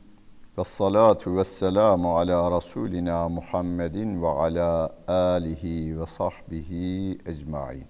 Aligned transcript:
Ve 0.57 0.63
salatu 0.63 1.37
ve 1.37 1.43
selamu 1.43 2.17
ala 2.17 2.57
Resulina 2.57 3.29
Muhammedin 3.29 4.21
ve 4.21 4.27
ala 4.27 4.95
alihi 5.07 5.99
ve 5.99 6.05
sahbihi 6.05 7.19
ecmain. 7.25 7.85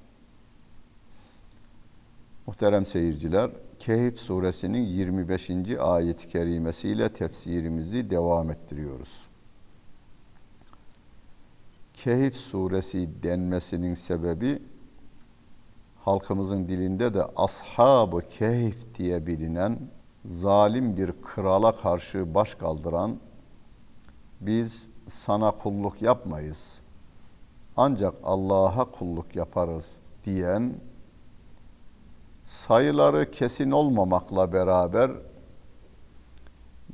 Muhterem 2.47 2.85
seyirciler, 2.85 3.51
Kehf 3.79 4.19
suresinin 4.19 4.85
25. 4.85 5.49
ayet-i 5.79 6.29
kerimesiyle 6.29 7.13
tefsirimizi 7.13 8.09
devam 8.09 8.51
ettiriyoruz. 8.51 9.30
Kehf 12.03 12.35
suresi 12.35 13.23
denmesinin 13.23 13.95
sebebi 13.95 14.61
halkımızın 15.99 16.67
dilinde 16.67 17.13
de 17.13 17.23
Ashab-ı 17.35 18.29
Kehf 18.29 18.75
diye 18.97 19.27
bilinen 19.27 19.79
zalim 20.25 20.97
bir 20.97 21.11
krala 21.21 21.75
karşı 21.75 22.33
baş 22.33 22.55
kaldıran 22.55 23.17
biz 24.41 24.87
sana 25.07 25.51
kulluk 25.51 26.01
yapmayız 26.01 26.79
ancak 27.77 28.13
Allah'a 28.23 28.85
kulluk 28.85 29.35
yaparız 29.35 29.99
diyen 30.25 30.73
sayıları 32.45 33.31
kesin 33.31 33.71
olmamakla 33.71 34.53
beraber 34.53 35.11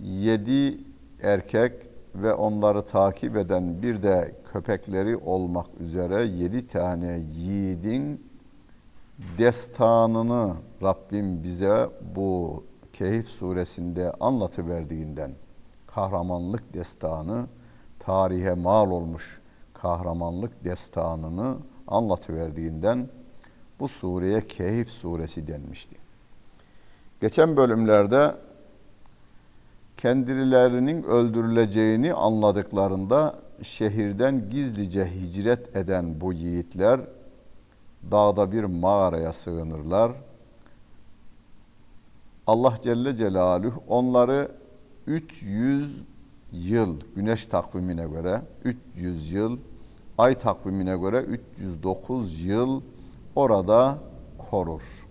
yedi 0.04 0.78
erkek 1.22 1.87
ve 2.21 2.34
onları 2.34 2.85
takip 2.85 3.38
eden 3.38 3.81
bir 3.81 4.03
de 4.03 4.35
köpekleri 4.53 5.17
olmak 5.17 5.67
üzere 5.80 6.26
yedi 6.26 6.67
tane 6.67 7.20
yiğidin 7.35 8.26
destanını 9.37 10.54
Rabbim 10.84 11.43
bize 11.43 11.90
bu 12.15 12.63
Kehif 12.93 13.27
suresinde 13.27 14.12
anlatıverdiğinden 14.20 15.32
kahramanlık 15.87 16.74
destanı 16.74 17.46
tarihe 17.99 18.54
mal 18.54 18.91
olmuş 18.91 19.41
kahramanlık 19.74 20.63
destanını 20.63 21.57
anlatıverdiğinden 21.87 23.07
bu 23.79 23.87
sureye 23.87 24.48
Kehif 24.48 24.90
suresi 24.90 25.48
denmişti. 25.48 25.96
Geçen 27.21 27.57
bölümlerde 27.57 28.35
kendilerinin 29.98 31.03
öldürüleceğini 31.03 32.13
anladıklarında 32.13 33.35
şehirden 33.63 34.49
gizlice 34.49 35.12
hicret 35.15 35.76
eden 35.76 36.21
bu 36.21 36.34
yiğitler 36.34 36.99
dağda 38.12 38.51
bir 38.51 38.63
mağaraya 38.63 39.34
sığınırlar. 39.34 40.12
Allah 42.48 42.75
Celle 42.84 43.15
Celaluhu 43.15 43.84
onları 43.87 44.51
300 45.07 46.01
yıl 46.51 46.99
güneş 47.15 47.45
takvimine 47.45 48.07
göre 48.07 48.41
300 48.63 49.31
yıl 49.31 49.57
ay 50.18 50.40
takvimine 50.40 50.98
göre 50.98 51.21
309 51.57 52.40
yıl 52.40 52.81
orada 53.35 53.98
korur. 54.51 55.07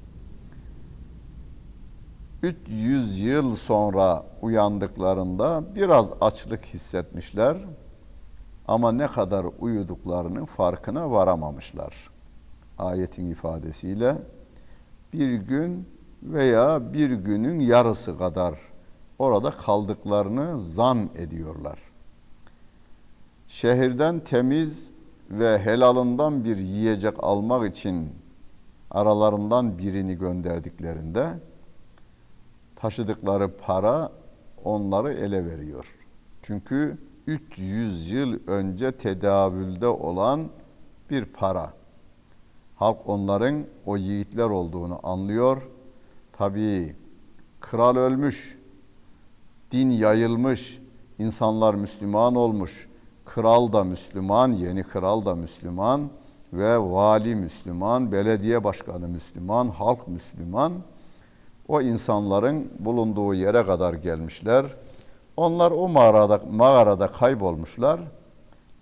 300 2.47 3.21
yıl 3.21 3.55
sonra 3.55 4.25
uyandıklarında 4.43 5.65
biraz 5.75 6.09
açlık 6.21 6.65
hissetmişler 6.65 7.57
ama 8.69 8.93
ne 8.93 9.07
kadar 9.07 9.47
uyuduklarının 9.61 10.45
farkına 10.45 11.11
varamamışlar. 11.11 11.95
Ayetin 12.79 13.31
ifadesiyle 13.31 14.17
bir 15.13 15.35
gün 15.35 15.89
veya 16.23 16.93
bir 16.93 17.11
günün 17.11 17.61
yarısı 17.61 18.19
kadar 18.19 18.55
orada 19.19 19.51
kaldıklarını 19.51 20.61
zan 20.61 21.11
ediyorlar. 21.17 21.79
Şehirden 23.49 24.21
temiz 24.21 24.91
ve 25.31 25.59
helalından 25.59 26.45
bir 26.45 26.57
yiyecek 26.57 27.25
almak 27.25 27.71
için 27.71 28.09
aralarından 28.91 29.79
birini 29.79 30.19
gönderdiklerinde 30.19 31.33
taşıdıkları 32.77 33.57
para 33.57 34.13
onları 34.65 35.13
ele 35.13 35.45
veriyor. 35.45 35.95
Çünkü 36.43 36.99
300 37.27 38.11
yıl 38.11 38.39
önce 38.47 38.93
tedavülde 38.93 39.87
olan 39.87 40.49
bir 41.11 41.25
para. 41.25 41.73
Halk 42.77 42.99
onların 43.07 43.65
o 43.87 43.97
yiğitler 43.97 44.51
olduğunu 44.51 45.01
anlıyor. 45.03 45.63
Tabii 46.33 46.97
kral 47.61 47.97
ölmüş, 47.97 48.59
din 49.73 49.91
yayılmış, 49.91 50.79
insanlar 51.19 51.75
Müslüman 51.75 52.35
olmuş, 52.35 52.89
kral 53.25 53.73
da 53.73 53.85
Müslüman, 53.85 54.53
yeni 54.53 54.83
kral 54.83 55.25
da 55.25 55.35
Müslüman 55.35 56.11
ve 56.53 56.79
vali 56.79 57.35
Müslüman, 57.35 58.13
belediye 58.13 58.65
başkanı 58.65 59.09
Müslüman, 59.09 59.69
halk 59.69 60.09
Müslüman. 60.09 60.73
O 61.69 61.81
insanların 61.81 62.71
bulunduğu 62.79 63.35
yere 63.35 63.67
kadar 63.67 63.95
gelmişler. 63.95 64.67
Onlar 65.37 65.71
o 65.71 65.89
mağarada, 65.89 66.41
mağarada 66.51 67.07
kaybolmuşlar 67.13 68.01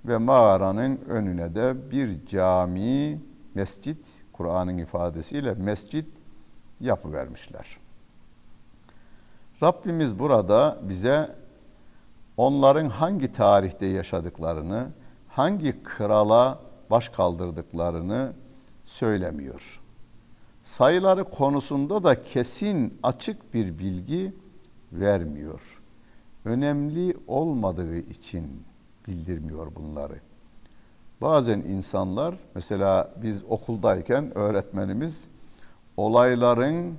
ve 0.05 0.19
mağaranın 0.19 1.01
önüne 1.09 1.55
de 1.55 1.91
bir 1.91 2.27
cami, 2.27 3.21
mescit, 3.55 4.07
Kur'an'ın 4.33 4.79
ifadesiyle 4.79 5.55
mescit 5.55 6.09
yapıvermişler. 6.81 7.79
Rabbimiz 9.63 10.19
burada 10.19 10.79
bize 10.83 11.37
onların 12.37 12.89
hangi 12.89 13.33
tarihte 13.33 13.87
yaşadıklarını, 13.87 14.87
hangi 15.29 15.83
krala 15.83 16.59
baş 16.91 17.09
kaldırdıklarını 17.09 18.33
söylemiyor. 18.87 19.84
Sayıları 20.65 21.25
konusunda 21.25 22.05
da 22.05 22.25
kesin 22.25 22.99
açık 23.03 23.55
bir 23.55 23.79
bilgi 23.79 24.33
vermiyor. 24.93 25.61
Önemli 26.45 27.17
olmadığı 27.27 27.97
için 27.97 28.63
bildirmiyor 29.09 29.67
bunları. 29.77 30.15
Bazen 31.21 31.59
insanlar 31.59 32.35
mesela 32.55 33.15
biz 33.23 33.43
okuldayken 33.49 34.39
öğretmenimiz 34.39 35.25
olayların 35.97 36.95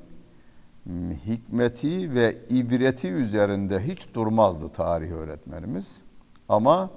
hikmeti 1.26 2.14
ve 2.14 2.38
ibreti 2.50 3.12
üzerinde 3.12 3.88
hiç 3.88 4.14
durmazdı 4.14 4.70
tarih 4.70 5.12
öğretmenimiz. 5.12 5.98
Ama 6.50 6.90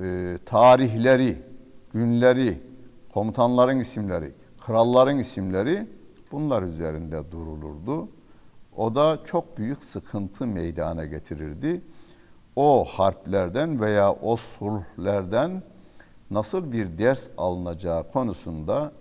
e, 0.00 0.38
tarihleri, 0.46 1.38
günleri, 1.92 2.58
komutanların 3.14 3.78
isimleri, 3.78 4.32
kralların 4.66 5.18
isimleri 5.18 5.86
bunlar 6.32 6.62
üzerinde 6.62 7.30
durulurdu. 7.30 8.08
O 8.76 8.94
da 8.94 9.18
çok 9.26 9.58
büyük 9.58 9.84
sıkıntı 9.84 10.46
meydana 10.46 11.04
getirirdi. 11.04 11.80
O 12.56 12.84
harplerden 12.84 13.80
veya 13.80 14.12
o 14.12 14.36
sulhlerden 14.36 15.62
nasıl 16.30 16.72
bir 16.72 16.98
ders 16.98 17.28
alınacağı 17.38 18.12
konusunda 18.12 18.92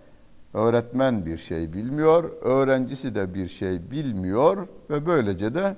öğretmen 0.53 1.26
bir 1.26 1.38
şey 1.38 1.74
bilmiyor, 1.74 2.32
öğrencisi 2.42 3.16
de 3.16 3.34
bir 3.34 3.47
şey 3.47 3.92
bilmiyor 3.92 4.68
ve 4.90 5.06
böylece 5.06 5.53
de 5.53 5.76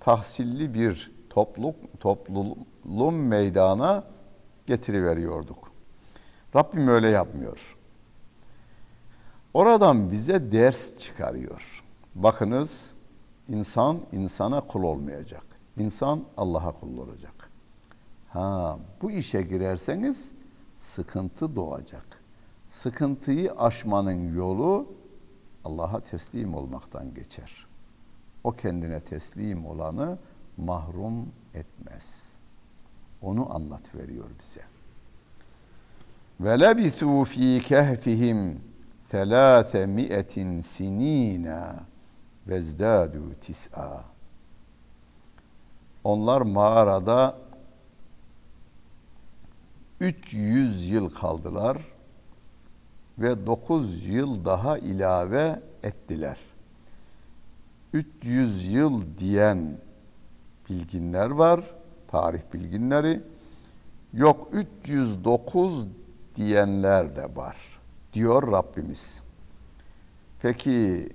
tahsilli 0.00 0.74
bir 0.74 1.12
topluluk, 1.30 1.76
toplum 2.00 3.28
meydana 3.28 4.04
getiriveriyorduk. 4.66 5.58
Rabbim 6.56 6.88
öyle 6.88 7.08
yapmıyor. 7.08 7.73
Oradan 9.54 10.10
bize 10.12 10.52
ders 10.52 10.98
çıkarıyor. 10.98 11.82
Bakınız 12.14 12.90
insan 13.48 14.00
insana 14.12 14.60
kul 14.60 14.82
olmayacak. 14.82 15.44
İnsan 15.78 16.24
Allah'a 16.36 16.72
kul 16.72 16.98
olacak. 16.98 17.50
Ha, 18.28 18.78
bu 19.02 19.10
işe 19.10 19.42
girerseniz 19.42 20.30
sıkıntı 20.78 21.56
doğacak. 21.56 22.06
Sıkıntıyı 22.68 23.52
aşmanın 23.52 24.36
yolu 24.36 24.86
Allah'a 25.64 26.00
teslim 26.00 26.54
olmaktan 26.54 27.14
geçer. 27.14 27.66
O 28.44 28.52
kendine 28.52 29.00
teslim 29.00 29.66
olanı 29.66 30.18
mahrum 30.56 31.28
etmez. 31.54 32.22
Onu 33.22 33.54
anlat 33.54 33.94
veriyor 33.94 34.26
bize. 34.40 34.60
Ve 36.40 36.60
lebithu 36.60 37.24
fi 37.24 37.62
kehfihim 37.66 38.60
telâte 39.14 39.86
mi'etin 39.86 40.60
sinîne 40.60 41.62
vezdâdû 42.48 43.34
tis'a. 43.40 44.04
Onlar 46.04 46.40
mağarada 46.40 47.36
300 50.00 50.88
yıl 50.90 51.10
kaldılar 51.10 51.78
ve 53.18 53.46
9 53.46 54.06
yıl 54.06 54.44
daha 54.44 54.78
ilave 54.78 55.60
ettiler. 55.82 56.38
300 57.92 58.74
yıl 58.74 59.02
diyen 59.18 59.76
bilginler 60.70 61.30
var, 61.30 61.60
tarih 62.08 62.40
bilginleri. 62.52 63.20
Yok 64.12 64.48
309 64.52 65.86
diyenler 66.36 67.16
de 67.16 67.36
var 67.36 67.73
diyor 68.14 68.52
Rabbimiz. 68.52 69.20
Peki 70.42 71.08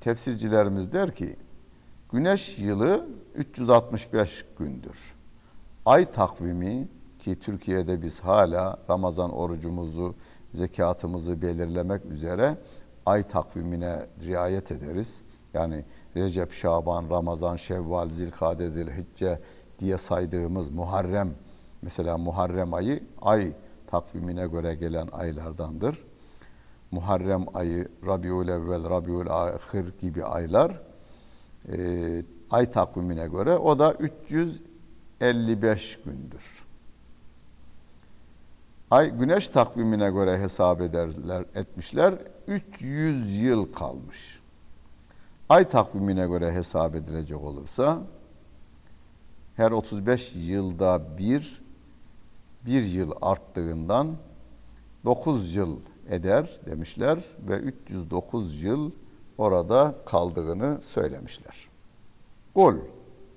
tefsircilerimiz 0.00 0.92
der 0.92 1.14
ki 1.14 1.36
güneş 2.12 2.58
yılı 2.58 3.06
365 3.34 4.44
gündür. 4.58 5.14
Ay 5.86 6.12
takvimi 6.12 6.88
ki 7.20 7.38
Türkiye'de 7.40 8.02
biz 8.02 8.20
hala 8.20 8.78
Ramazan 8.90 9.32
orucumuzu, 9.32 10.14
zekatımızı 10.54 11.42
belirlemek 11.42 12.04
üzere 12.04 12.56
ay 13.06 13.22
takvimine 13.22 14.06
riayet 14.24 14.72
ederiz. 14.72 15.20
Yani 15.54 15.84
Recep, 16.16 16.52
Şaban, 16.52 17.10
Ramazan, 17.10 17.56
Şevval, 17.56 18.08
Zilkade, 18.08 18.70
Zilhicce 18.70 19.40
diye 19.78 19.98
saydığımız 19.98 20.70
Muharrem 20.70 21.30
mesela 21.82 22.18
Muharrem 22.18 22.74
ayı 22.74 23.00
ay 23.22 23.52
takvimine 23.86 24.46
göre 24.46 24.74
gelen 24.74 25.08
aylardandır. 25.12 26.05
Muharrem 26.90 27.46
ayı, 27.54 27.88
Rabiul 28.06 28.48
Evvel, 28.48 28.90
Rabiul 28.90 29.26
Ahir 29.26 29.84
gibi 30.00 30.24
aylar 30.24 30.80
e, 31.72 32.22
ay 32.50 32.70
takvimine 32.70 33.26
göre 33.26 33.56
o 33.56 33.78
da 33.78 33.92
355 33.92 35.98
gündür. 36.04 36.66
Ay 38.90 39.18
güneş 39.18 39.48
takvimine 39.48 40.10
göre 40.10 40.38
hesap 40.38 40.80
ederler 40.80 41.44
etmişler. 41.54 42.14
300 42.46 43.36
yıl 43.36 43.72
kalmış. 43.72 44.40
Ay 45.48 45.68
takvimine 45.68 46.26
göre 46.26 46.52
hesap 46.52 46.94
edilecek 46.94 47.40
olursa 47.40 48.02
her 49.56 49.70
35 49.70 50.32
yılda 50.34 51.02
bir 51.18 51.62
bir 52.66 52.84
yıl 52.84 53.12
arttığından 53.22 54.16
9 55.04 55.54
yıl 55.54 55.76
eder 56.10 56.50
demişler 56.66 57.18
ve 57.48 57.56
309 57.56 58.62
yıl 58.62 58.90
orada 59.38 59.94
kaldığını 60.06 60.82
söylemişler. 60.82 61.68
Kul 62.54 62.74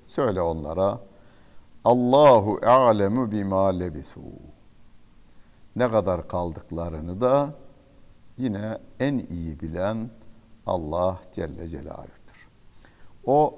söyle 0.08 0.42
onlara 0.42 1.00
Allahu 1.86 2.60
a'lemu 2.66 3.32
bima 3.32 3.68
lebisu. 3.68 4.22
Ne 5.76 5.92
kadar 5.92 6.28
kaldıklarını 6.28 7.22
da 7.22 7.54
yine 8.38 8.78
en 9.00 9.20
iyi 9.20 9.60
bilen 9.60 10.10
Allah 10.68 11.20
Celle 11.36 11.68
Celaluh'tür. 11.70 12.48
O 13.26 13.56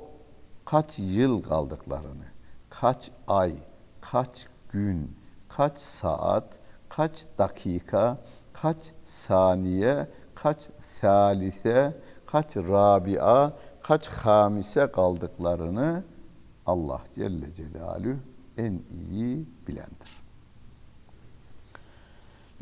kaç 0.65 0.99
yıl 0.99 1.41
kaldıklarını, 1.41 2.25
kaç 2.69 3.11
ay, 3.27 3.53
kaç 4.01 4.47
gün, 4.71 5.11
kaç 5.49 5.77
saat, 5.77 6.43
kaç 6.89 7.25
dakika, 7.37 8.17
kaç 8.53 8.77
saniye, 9.11 10.07
kaç 10.35 10.57
salise, 11.01 11.93
kaç 12.25 12.57
rabia, 12.57 13.51
kaç 13.83 14.07
hamise 14.07 14.91
kaldıklarını 14.91 16.03
Allah 16.65 17.01
Celle 17.15 17.55
Celaluhu 17.55 18.17
en 18.57 18.79
iyi 19.11 19.45
bilendir. 19.67 20.21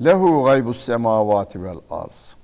Lehu 0.03 0.43
gaybus 0.43 0.81
semavati 0.81 1.63
vel 1.63 1.79
arz. 1.89 2.35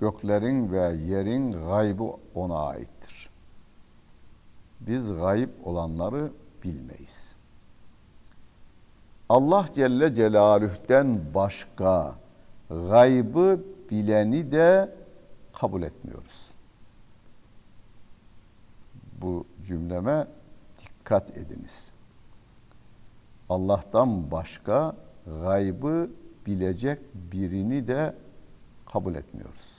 Göklerin 0.00 0.72
ve 0.72 0.96
yerin 0.96 1.52
gaybı 1.52 2.04
ona 2.34 2.58
aittir. 2.58 3.28
Biz 4.80 5.12
gayb 5.12 5.48
olanları 5.64 6.30
bilmeyiz. 6.64 7.34
Allah 9.28 9.66
Celle 9.74 10.14
Celaluh'ten 10.14 11.20
başka 11.34 12.14
gaybı 12.70 13.60
bileni 13.90 14.52
de 14.52 14.94
kabul 15.52 15.82
etmiyoruz. 15.82 16.44
Bu 19.20 19.44
cümleme 19.66 20.26
dikkat 20.80 21.36
ediniz. 21.36 21.92
Allah'tan 23.48 24.30
başka 24.30 24.96
gaybı 25.26 26.10
bilecek 26.46 26.98
birini 27.32 27.86
de 27.86 28.14
kabul 28.86 29.14
etmiyoruz. 29.14 29.74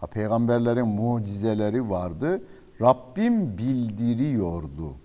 Ha, 0.00 0.06
peygamberlerin 0.06 0.88
mucizeleri 0.88 1.90
vardı. 1.90 2.42
Rabbim 2.80 3.58
bildiriyordu 3.58 4.96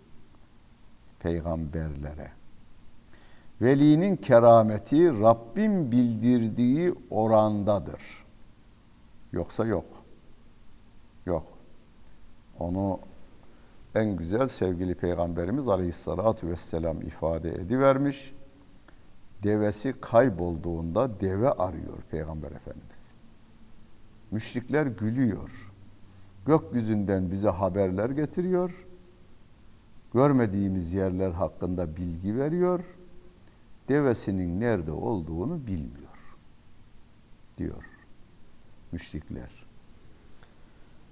peygamberlere. 1.19 2.36
Velinin 3.61 4.15
kerameti 4.15 5.21
Rabbim 5.21 5.91
bildirdiği 5.91 6.93
orandadır. 7.09 8.01
Yoksa 9.31 9.65
yok. 9.65 9.85
Yok. 11.25 11.43
Onu 12.59 12.99
en 13.95 14.17
güzel 14.17 14.47
sevgili 14.47 14.95
Peygamberimiz 14.95 15.67
Aleyhisselatü 15.67 16.49
Vesselam 16.49 17.01
ifade 17.01 17.51
edivermiş. 17.51 18.33
Devesi 19.43 19.95
kaybolduğunda 20.01 21.19
deve 21.19 21.51
arıyor 21.51 21.97
Peygamber 22.11 22.51
Efendimiz. 22.51 22.97
Müşrikler 24.31 24.85
gülüyor. 24.85 25.71
Gökyüzünden 26.45 27.31
bize 27.31 27.49
haberler 27.49 28.09
getiriyor. 28.09 28.85
Görmediğimiz 30.13 30.93
yerler 30.93 31.31
hakkında 31.31 31.95
bilgi 31.95 32.37
veriyor. 32.37 32.79
Devesinin 33.89 34.59
nerede 34.59 34.91
olduğunu 34.91 35.67
bilmiyor. 35.67 36.17
Diyor 37.57 37.83
müşrikler. 38.91 39.49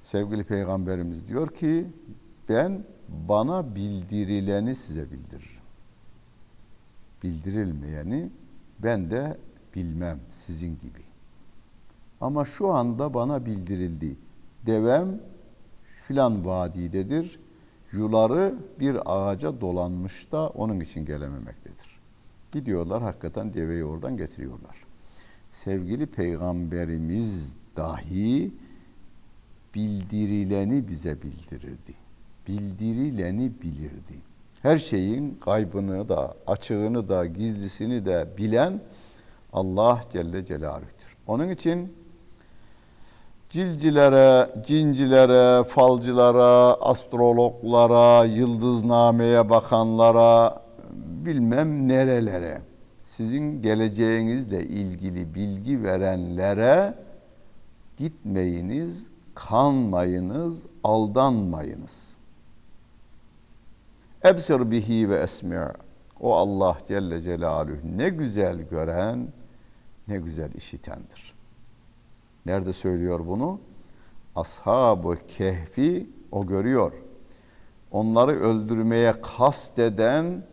Sevgili 0.04 0.44
Peygamberimiz 0.44 1.28
diyor 1.28 1.56
ki 1.56 1.86
ben 2.50 2.84
bana 3.10 3.76
bildirileni 3.76 4.76
size 4.76 5.12
bildiririm. 5.12 5.62
Bildirilmeyeni 7.24 8.30
ben 8.80 9.12
de 9.12 9.38
bilmem 9.76 10.20
sizin 10.46 10.70
gibi. 10.70 11.04
Ama 12.22 12.46
şu 12.46 12.70
anda 12.74 13.14
bana 13.14 13.46
bildirildi. 13.46 14.16
Devem 14.66 15.20
filan 16.08 16.46
vadidedir. 16.46 17.40
Yuları 17.92 18.56
bir 18.80 19.00
ağaca 19.06 19.62
dolanmış 19.62 20.32
da 20.32 20.50
onun 20.50 20.80
için 20.80 21.06
gelememektedir. 21.06 21.75
Gidiyorlar 22.56 23.02
hakikaten 23.04 23.54
deveyi 23.54 23.86
oradan 23.86 24.18
getiriyorlar. 24.18 24.76
Sevgili 25.52 26.06
peygamberimiz 26.06 27.56
dahi 27.78 28.52
bildirileni 29.76 30.88
bize 30.88 31.22
bildirirdi. 31.22 31.94
Bildirileni 32.48 33.52
bilirdi. 33.62 34.16
Her 34.62 34.78
şeyin 34.78 35.38
kaybını 35.46 36.10
da, 36.10 36.34
açığını 36.48 37.10
da, 37.10 37.26
gizlisini 37.26 38.06
de 38.06 38.28
bilen 38.38 38.82
Allah 39.54 40.02
Celle 40.12 40.46
Celaluh'tür. 40.46 41.18
Onun 41.28 41.50
için 41.50 41.94
cilcilere, 43.50 44.50
cincilere, 44.66 45.64
falcılara, 45.64 46.74
astrologlara, 46.74 48.26
yıldıznameye 48.26 49.50
bakanlara, 49.50 50.65
bilmem 51.26 51.88
nerelere, 51.88 52.62
sizin 53.06 53.62
geleceğinizle 53.62 54.64
ilgili 54.66 55.36
bilgi 55.36 55.84
verenlere 55.84 56.94
gitmeyiniz, 57.98 59.06
kanmayınız, 59.36 60.64
aldanmayınız. 60.84 62.16
Ebsir 64.26 64.72
bihi 64.72 65.10
ve 65.10 65.20
esmi' 65.20 65.72
O 66.20 66.36
Allah 66.36 66.78
Celle 66.88 67.22
Celaluhu 67.22 67.78
ne 67.98 68.10
güzel 68.10 68.58
gören, 68.58 69.28
ne 70.08 70.18
güzel 70.18 70.54
işitendir. 70.54 71.34
Nerede 72.46 72.74
söylüyor 72.74 73.28
bunu? 73.28 73.60
Ashab-ı 74.36 75.18
Kehfi 75.28 76.10
o 76.32 76.48
görüyor. 76.48 76.92
Onları 77.92 78.32
öldürmeye 78.32 79.22
kasteden 79.22 80.44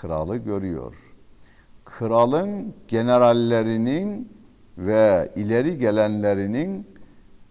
kralı 0.00 0.36
görüyor. 0.36 0.96
Kralın 1.84 2.74
generallerinin 2.88 4.32
ve 4.78 5.32
ileri 5.36 5.78
gelenlerinin 5.78 6.86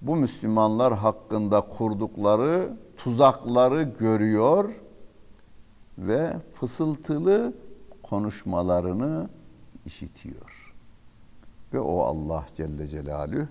bu 0.01 0.16
Müslümanlar 0.16 0.94
hakkında 0.94 1.62
kurdukları 1.62 2.77
tuzakları 2.98 3.84
görüyor 3.84 4.74
ve 5.98 6.34
fısıltılı 6.54 7.54
konuşmalarını 8.04 9.30
işitiyor. 9.86 10.74
Ve 11.74 11.80
o 11.80 12.00
Allah 12.00 12.46
Celle 12.56 12.88
Celaluhu 12.88 13.48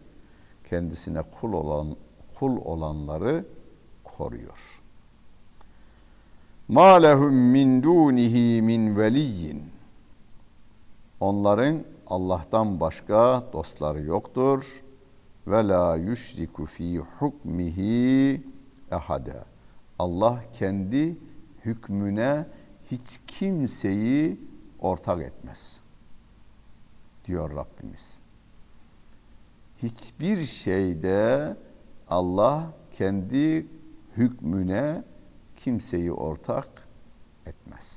kendisine 0.70 1.22
kul 1.40 1.52
olan 1.52 1.96
kul 2.38 2.56
olanları 2.64 3.44
koruyor. 4.04 4.75
Ma 6.68 6.94
lehum 6.94 7.34
min 7.34 7.82
dunihi 7.82 8.62
min 8.62 8.96
veliyyin. 8.96 9.62
Onların 11.20 11.84
Allah'tan 12.06 12.80
başka 12.80 13.44
dostları 13.52 14.02
yoktur. 14.02 14.82
Ve 15.46 15.68
la 15.68 15.96
yüşriku 15.96 16.66
fi 16.66 16.98
hukmihi 16.98 18.42
ehada. 18.90 19.44
Allah 19.98 20.44
kendi 20.58 21.16
hükmüne 21.64 22.46
hiç 22.90 23.20
kimseyi 23.26 24.40
ortak 24.80 25.22
etmez. 25.22 25.80
Diyor 27.26 27.50
Rabbimiz. 27.50 28.04
Hiçbir 29.82 30.44
şeyde 30.44 31.56
Allah 32.08 32.72
kendi 32.98 33.66
hükmüne 34.16 35.02
kimseyi 35.66 36.12
ortak 36.12 36.68
etmez. 37.46 37.92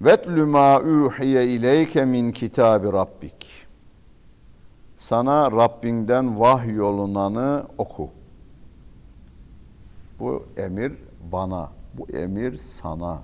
Vetlü 0.00 0.44
ma 0.44 0.80
uhiye 0.80 1.46
ileyke 1.46 2.04
min 2.04 2.32
kitabi 2.32 2.92
rabbik. 2.92 3.46
Sana 4.96 5.52
Rabbinden 5.52 6.40
vahyolunanı 6.40 7.66
oku. 7.78 8.10
Bu 10.20 10.44
emir 10.56 10.92
bana, 11.32 11.70
bu 11.98 12.16
emir 12.16 12.58
sana, 12.58 13.18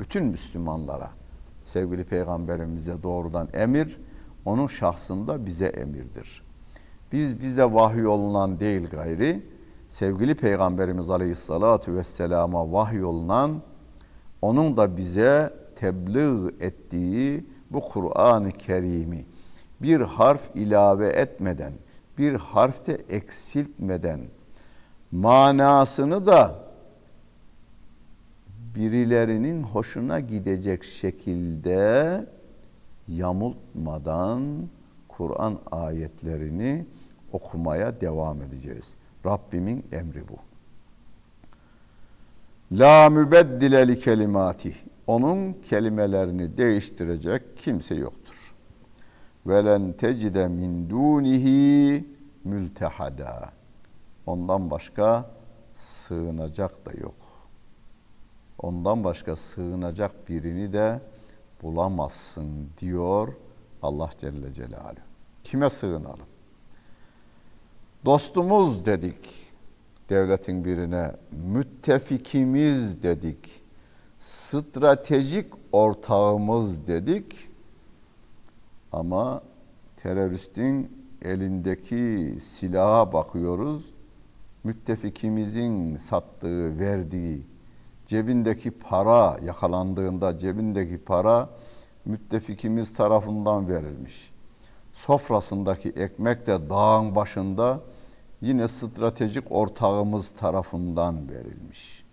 bütün 0.00 0.24
Müslümanlara, 0.24 1.10
sevgili 1.64 2.04
peygamberimize 2.04 3.02
doğrudan 3.02 3.48
emir, 3.52 3.98
onun 4.44 4.66
şahsında 4.66 5.46
bize 5.46 5.66
emirdir. 5.66 6.42
Biz 7.12 7.42
bize 7.42 7.64
vahiy 7.64 8.06
olunan 8.06 8.60
değil 8.60 8.90
gayri, 8.90 9.51
sevgili 9.92 10.34
Peygamberimiz 10.34 11.10
Aleyhisselatü 11.10 11.94
Vesselam'a 11.94 12.72
vahiy 12.72 13.04
olunan, 13.04 13.62
onun 14.42 14.76
da 14.76 14.96
bize 14.96 15.52
tebliğ 15.76 16.54
ettiği 16.60 17.44
bu 17.70 17.80
Kur'an-ı 17.80 18.52
Kerim'i 18.52 19.24
bir 19.82 20.00
harf 20.00 20.50
ilave 20.54 21.08
etmeden, 21.08 21.72
bir 22.18 22.34
harfte 22.34 22.98
eksiltmeden, 23.08 24.20
manasını 25.12 26.26
da 26.26 26.54
birilerinin 28.74 29.62
hoşuna 29.62 30.20
gidecek 30.20 30.84
şekilde 30.84 32.26
yamultmadan 33.08 34.42
Kur'an 35.08 35.58
ayetlerini 35.70 36.86
okumaya 37.32 38.00
devam 38.00 38.42
edeceğiz. 38.42 38.94
Rabbimin 39.26 39.86
emri 39.92 40.28
bu. 40.28 40.36
La 42.72 43.10
mübeddile 43.10 43.88
li 43.88 43.98
kelimati. 43.98 44.76
Onun 45.06 45.52
kelimelerini 45.52 46.56
değiştirecek 46.56 47.42
kimse 47.58 47.94
yoktur. 47.94 48.54
Ve 49.46 49.64
len 49.64 49.92
tecide 49.92 50.48
min 50.48 50.90
dunihi 50.90 52.04
mültehada. 52.44 53.50
Ondan 54.26 54.70
başka 54.70 55.30
sığınacak 55.76 56.86
da 56.86 56.90
yok. 57.00 57.14
Ondan 58.58 59.04
başka 59.04 59.36
sığınacak 59.36 60.28
birini 60.28 60.72
de 60.72 61.00
bulamazsın 61.62 62.68
diyor 62.78 63.34
Allah 63.82 64.10
Celle 64.20 64.54
Celaluhu. 64.54 64.96
Kime 65.44 65.70
sığınalım? 65.70 66.31
Dostumuz 68.04 68.86
dedik 68.86 69.42
devletin 70.12 70.64
birine, 70.64 71.12
müttefikimiz 71.52 73.02
dedik, 73.02 73.62
stratejik 74.20 75.46
ortağımız 75.72 76.86
dedik. 76.86 77.36
Ama 78.92 79.42
teröristin 80.02 80.90
elindeki 81.22 82.36
silaha 82.40 83.12
bakıyoruz. 83.12 83.82
Müttefikimizin 84.64 85.96
sattığı, 85.96 86.78
verdiği, 86.78 87.42
cebindeki 88.06 88.70
para 88.70 89.38
yakalandığında 89.44 90.38
cebindeki 90.38 90.98
para 90.98 91.48
müttefikimiz 92.04 92.92
tarafından 92.92 93.68
verilmiş. 93.68 94.32
Sofrasındaki 94.94 95.88
ekmek 95.88 96.46
de 96.46 96.70
dağın 96.70 97.14
başında 97.14 97.80
yine 98.42 98.68
stratejik 98.68 99.52
ortağımız 99.52 100.30
tarafından 100.30 101.28
verilmiş. 101.28 102.04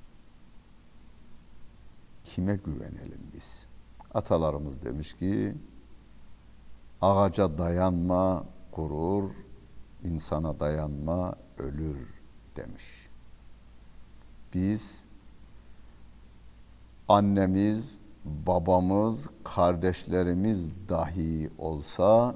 Kime 2.25 2.55
güvenelim 2.55 3.21
biz? 3.35 3.63
Atalarımız 4.13 4.83
demiş 4.83 5.13
ki 5.13 5.53
ağaca 7.01 7.57
dayanma 7.57 8.43
kurur, 8.71 9.29
insana 10.03 10.59
dayanma 10.59 11.33
ölür 11.57 12.07
demiş. 12.55 12.83
Biz 14.53 14.99
annemiz, 17.07 17.97
babamız, 18.25 19.27
kardeşlerimiz 19.43 20.59
dahi 20.89 21.49
olsa 21.57 22.35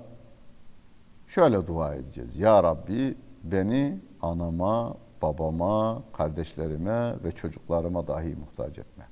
şöyle 1.27 1.67
dua 1.67 1.95
edeceğiz. 1.95 2.37
Ya 2.37 2.63
Rabbi 2.63 3.15
beni 3.43 3.99
anama, 4.21 4.95
babama, 5.21 6.01
kardeşlerime 6.13 7.23
ve 7.23 7.31
çocuklarıma 7.31 8.07
dahi 8.07 8.35
muhtaç 8.35 8.77
etme. 8.77 9.05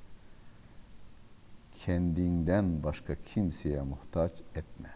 Kendinden 1.86 2.84
başka 2.84 3.16
kimseye 3.16 3.82
muhtaç 3.82 4.32
etme. 4.56 4.90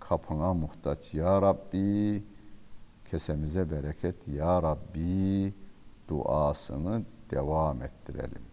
Kapına 0.00 0.54
muhtaç 0.54 1.14
ya 1.14 1.42
Rabbi, 1.42 2.22
kesemize 3.10 3.70
bereket 3.70 4.28
ya 4.28 4.62
Rabbi 4.62 5.52
duasını 6.08 7.02
devam 7.30 7.82
ettirelim. 7.82 8.45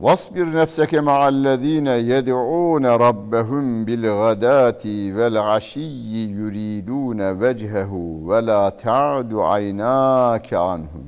واصبر 0.00 0.50
نفسك 0.50 0.94
مع 0.94 1.28
الذين 1.28 1.86
يدعون 1.86 2.86
ربهم 2.86 3.84
بالغداة 3.84 4.82
والعشي 4.86 6.30
يريدون 6.30 7.30
وجهه 7.30 7.92
ولا 8.22 8.68
تعد 8.68 9.34
عيناك 9.34 10.54
عنهم. 10.54 11.04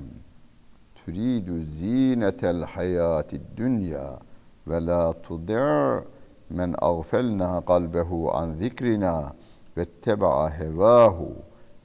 تريد 1.07 1.67
زينة 1.67 2.41
الحياة 2.45 3.27
الدنيا 3.33 4.19
ولا 4.67 5.15
تضع 5.29 6.01
من 6.51 6.75
أغفلنا 6.83 7.59
قلبه 7.59 8.33
عن 8.37 8.53
ذكرنا 8.53 9.33
واتبع 9.77 10.49
هواه 10.49 11.29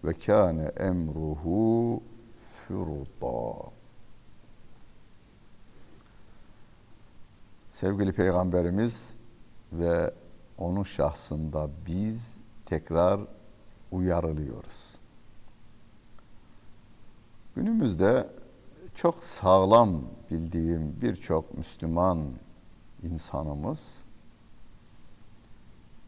وكان 0.04 0.72
أمره 0.80 1.46
فرطا. 2.68 3.72
Sevgili 7.76 8.12
Peygamberimiz 8.12 9.14
ve 9.74 10.14
onun 10.58 10.84
şahsında 10.84 11.70
biz 11.88 12.38
tekrar 12.66 13.20
uyarılıyoruz. 13.92 14.96
Günümüzde 17.56 18.30
çok 18.96 19.24
sağlam 19.24 20.02
bildiğim 20.32 21.02
birçok 21.02 21.58
Müslüman 21.58 22.28
insanımız 23.04 23.94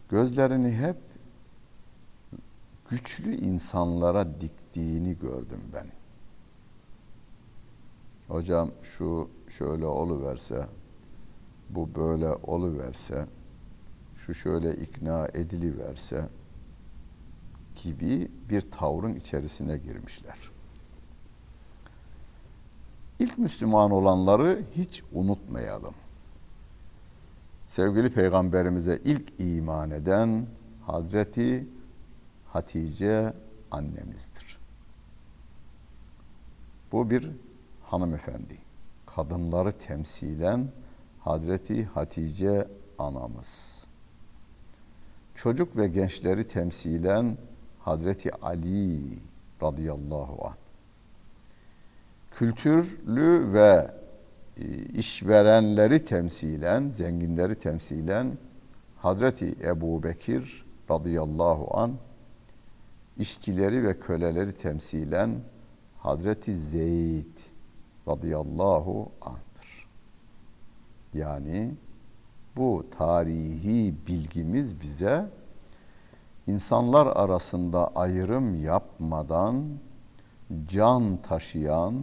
gözlerini 0.09 0.71
hep 0.71 0.97
güçlü 2.89 3.35
insanlara 3.35 4.41
diktiğini 4.41 5.19
gördüm 5.19 5.61
ben. 5.73 5.87
Hocam 8.27 8.71
şu 8.83 9.29
şöyle 9.57 9.85
oluverse, 9.85 10.67
bu 11.69 11.89
böyle 11.95 12.27
oluverse, 12.27 13.25
şu 14.17 14.33
şöyle 14.33 14.75
ikna 14.75 15.27
ediliverse 15.27 16.29
gibi 17.83 18.31
bir 18.49 18.71
tavrın 18.71 19.15
içerisine 19.15 19.77
girmişler. 19.77 20.37
İlk 23.19 23.37
Müslüman 23.37 23.91
olanları 23.91 24.61
hiç 24.75 25.03
unutmayalım. 25.13 25.93
Sevgili 27.67 28.09
Peygamberimize 28.09 29.01
ilk 29.03 29.33
iman 29.39 29.91
eden 29.91 30.45
Hazreti 30.85 31.67
Hatice 32.47 33.33
annemizdir. 33.71 34.57
Bu 36.91 37.09
bir 37.09 37.29
hanımefendi, 37.83 38.57
kadınları 39.05 39.71
temsilen 39.71 40.67
Hazreti 41.27 41.85
Hatice 41.85 42.67
anamız. 42.99 43.83
Çocuk 45.35 45.77
ve 45.77 45.87
gençleri 45.87 46.47
temsilen 46.47 47.37
Hazreti 47.79 48.33
Ali 48.33 48.99
radıyallahu 49.61 50.45
anh. 50.45 50.55
Kültürlü 52.31 53.53
ve 53.53 53.91
e, 54.57 54.63
işverenleri 54.75 56.05
temsilen, 56.05 56.89
zenginleri 56.89 57.55
temsilen 57.55 58.37
Hazreti 58.97 59.55
Ebu 59.63 60.03
Bekir 60.03 60.65
radıyallahu 60.91 61.77
an 61.77 61.93
işçileri 63.17 63.83
ve 63.83 63.99
köleleri 63.99 64.53
temsilen 64.53 65.31
Hazreti 65.97 66.55
Zeyd 66.55 67.37
radıyallahu 68.07 69.11
anh'tır. 69.21 69.46
Yani 71.17 71.71
bu 72.55 72.85
tarihi 72.97 73.93
bilgimiz 74.07 74.81
bize 74.81 75.29
insanlar 76.47 77.07
arasında 77.07 77.87
ayrım 77.95 78.63
yapmadan 78.63 79.65
can 80.67 81.17
taşıyan 81.17 81.93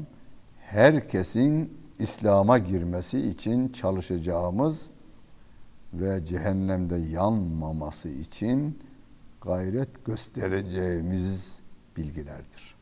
herkesin 0.61 1.79
İslam'a 1.99 2.59
girmesi 2.59 3.29
için 3.29 3.69
çalışacağımız 3.69 4.87
ve 5.95 6.27
cehennemde 6.27 6.97
yanmaması 6.97 8.09
için 8.09 8.79
gayret 9.41 10.05
göstereceğimiz 10.05 11.59
bilgilerdir. 11.97 12.74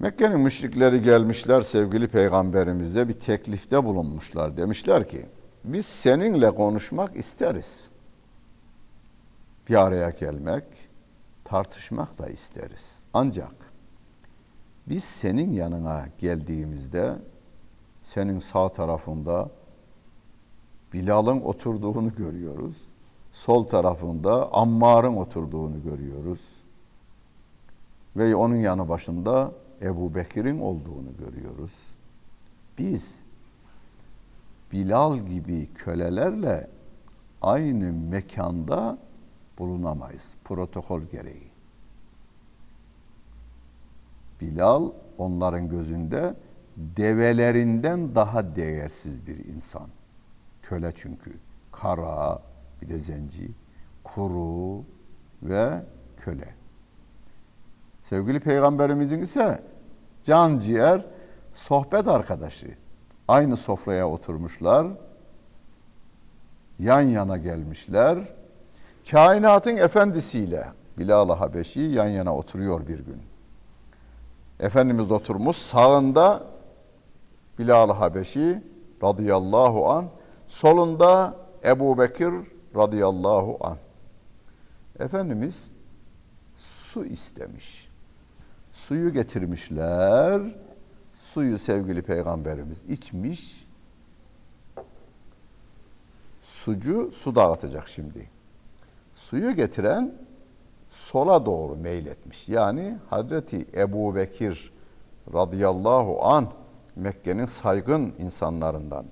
Mekke'nin 0.00 0.40
müşrikleri 0.40 1.02
gelmişler 1.02 1.62
sevgili 1.62 2.08
peygamberimize 2.08 3.08
bir 3.08 3.12
teklifte 3.12 3.84
bulunmuşlar. 3.84 4.56
Demişler 4.56 5.08
ki 5.08 5.26
biz 5.64 5.86
seninle 5.86 6.50
konuşmak 6.50 7.16
isteriz. 7.16 7.88
Bir 9.68 9.74
araya 9.74 10.10
gelmek, 10.10 10.64
tartışmak 11.44 12.18
da 12.18 12.28
isteriz. 12.28 12.98
Ancak 13.14 13.54
biz 14.86 15.04
senin 15.04 15.52
yanına 15.52 16.08
geldiğimizde 16.18 17.14
senin 18.04 18.40
sağ 18.40 18.68
tarafında 18.68 19.50
Bilal'ın 20.92 21.40
oturduğunu 21.40 22.14
görüyoruz. 22.14 22.76
Sol 23.32 23.64
tarafında 23.64 24.52
Ammar'ın 24.52 25.16
oturduğunu 25.16 25.82
görüyoruz. 25.82 26.40
Ve 28.16 28.36
onun 28.36 28.56
yanı 28.56 28.88
başında 28.88 29.52
Ebu 29.82 30.14
Bekir'in 30.14 30.60
olduğunu 30.60 31.16
görüyoruz. 31.18 31.72
Biz 32.78 33.14
Bilal 34.72 35.18
gibi 35.18 35.68
kölelerle 35.74 36.66
aynı 37.42 37.92
mekanda 37.92 38.98
bulunamayız 39.58 40.24
protokol 40.44 41.02
gereği. 41.02 41.48
Bilal 44.40 44.90
onların 45.18 45.68
gözünde 45.68 46.34
develerinden 46.76 48.14
daha 48.14 48.56
değersiz 48.56 49.26
bir 49.26 49.44
insan. 49.44 49.88
Köle 50.62 50.92
çünkü. 50.96 51.32
Kara, 51.72 52.42
bir 52.82 52.88
de 52.88 52.98
zenci, 52.98 53.50
kuru 54.04 54.84
ve 55.42 55.82
köle. 56.20 56.54
Sevgili 58.08 58.40
peygamberimizin 58.40 59.22
ise 59.22 59.62
can 60.24 60.58
ciğer 60.58 61.04
sohbet 61.54 62.08
arkadaşı. 62.08 62.66
Aynı 63.28 63.56
sofraya 63.56 64.08
oturmuşlar. 64.08 64.86
Yan 66.78 67.00
yana 67.00 67.36
gelmişler. 67.36 68.18
Kainatın 69.10 69.76
efendisiyle 69.76 70.68
Bilal-ı 70.98 71.32
Habeşi 71.32 71.80
yan 71.80 72.06
yana 72.08 72.36
oturuyor 72.36 72.88
bir 72.88 72.98
gün. 72.98 73.22
Efendimiz 74.60 75.10
oturmuş 75.10 75.56
sağında 75.56 76.42
Bilal-ı 77.58 77.92
Habeşi 77.92 78.62
radıyallahu 79.02 79.90
an 79.90 80.04
solunda 80.48 81.36
Ebu 81.64 81.98
Bekir 81.98 82.32
radıyallahu 82.76 83.58
an. 83.60 83.76
Efendimiz 84.98 85.70
su 86.82 87.04
istemiş. 87.04 87.87
Suyu 88.88 89.12
getirmişler. 89.12 90.42
Suyu 91.14 91.58
sevgili 91.58 92.02
peygamberimiz 92.02 92.78
içmiş. 92.88 93.66
Sucu 96.42 97.12
su 97.14 97.34
dağıtacak 97.34 97.88
şimdi. 97.88 98.28
Suyu 99.14 99.56
getiren 99.56 100.12
sola 100.90 101.46
doğru 101.46 101.76
meyletmiş. 101.76 102.48
Yani 102.48 102.96
Hazreti 103.10 103.66
Ebu 103.74 104.14
Bekir 104.14 104.72
radıyallahu 105.32 106.24
an 106.24 106.48
Mekke'nin 106.96 107.46
saygın 107.46 108.14
insanlarından, 108.18 109.04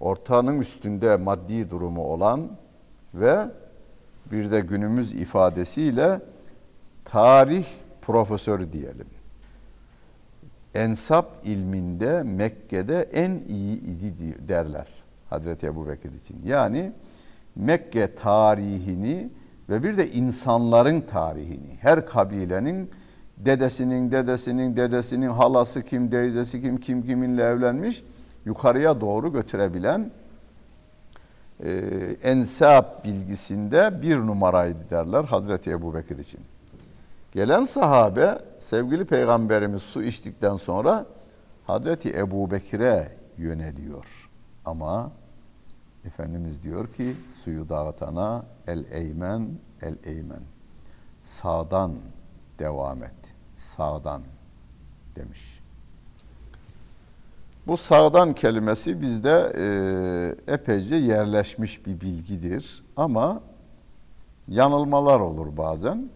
ortağının 0.00 0.60
üstünde 0.60 1.16
maddi 1.16 1.70
durumu 1.70 2.04
olan 2.04 2.48
ve 3.14 3.46
bir 4.32 4.50
de 4.50 4.60
günümüz 4.60 5.12
ifadesiyle 5.12 6.20
tarih 7.04 7.66
profesörü 8.02 8.72
diyelim. 8.72 9.21
Ensap 10.74 11.26
ilminde 11.44 12.22
Mekke'de 12.22 13.08
en 13.12 13.40
iyi 13.48 13.80
idi 13.80 14.48
derler 14.48 14.86
Hazreti 15.30 15.66
Ebu 15.66 15.88
Bekir 15.88 16.12
için. 16.12 16.36
Yani 16.44 16.92
Mekke 17.56 18.14
tarihini 18.14 19.30
ve 19.68 19.82
bir 19.82 19.96
de 19.96 20.12
insanların 20.12 21.00
tarihini, 21.00 21.76
her 21.80 22.06
kabilenin 22.06 22.90
dedesinin, 23.36 24.10
dedesinin, 24.10 24.76
dedesinin 24.76 25.28
halası 25.28 25.82
kim, 25.82 26.10
teyzesi 26.10 26.62
kim, 26.62 26.76
kim 26.80 27.02
kiminle 27.02 27.42
evlenmiş 27.42 28.04
yukarıya 28.44 29.00
doğru 29.00 29.32
götürebilen 29.32 30.10
e, 31.64 31.70
ensap 32.22 33.04
bilgisinde 33.04 34.02
bir 34.02 34.16
numaraydı 34.16 34.90
derler 34.90 35.24
Hazreti 35.24 35.70
Ebu 35.70 35.94
Bekir 35.94 36.18
için. 36.18 36.40
Gelen 37.32 37.64
sahabe 37.64 38.38
sevgili 38.62 39.04
peygamberimiz 39.04 39.82
su 39.82 40.02
içtikten 40.02 40.56
sonra 40.56 41.06
Hazreti 41.66 42.18
Ebu 42.18 42.50
Bekir'e 42.50 43.16
yöneliyor. 43.38 44.30
Ama 44.64 45.10
Efendimiz 46.04 46.62
diyor 46.62 46.92
ki 46.92 47.16
suyu 47.44 47.68
dağıtana 47.68 48.44
el 48.66 48.84
eymen 48.90 49.48
el 49.82 49.96
eymen. 50.04 50.42
Sağdan 51.24 51.92
devam 52.58 53.02
et. 53.02 53.14
Sağdan 53.56 54.22
demiş. 55.16 55.60
Bu 57.66 57.76
sağdan 57.76 58.34
kelimesi 58.34 59.00
bizde 59.02 59.52
e, 59.58 60.52
epeyce 60.52 60.96
yerleşmiş 60.96 61.86
bir 61.86 62.00
bilgidir. 62.00 62.84
Ama 62.96 63.40
yanılmalar 64.48 65.20
olur 65.20 65.56
bazen. 65.56 66.10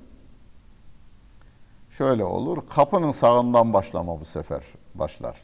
Şöyle 1.99 2.25
olur, 2.25 2.59
kapının 2.69 3.13
sağından 3.13 3.73
başlama 3.73 4.21
bu 4.21 4.25
sefer 4.25 4.63
başlar. 4.95 5.37